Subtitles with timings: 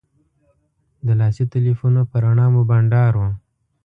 [1.05, 3.21] د لاسي تیلفونو په رڼا مو بنډار و.